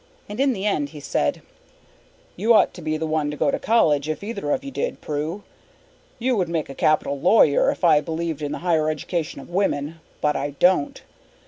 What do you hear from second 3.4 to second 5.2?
to college if either of you did,